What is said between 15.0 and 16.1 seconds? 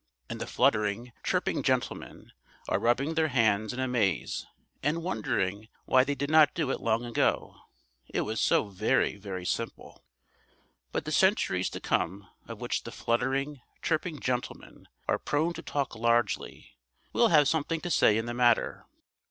are prone to talk